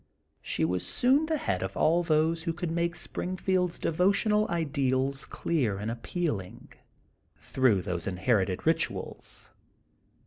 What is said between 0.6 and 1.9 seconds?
was soon the head of